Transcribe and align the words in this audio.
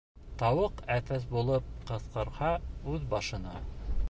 Тауыҡ 0.41 0.81
әтәс 0.95 1.27
булып 1.35 1.69
ҡысҡырһа, 1.93 2.53
үҙ 2.95 3.09
башына. 3.17 3.59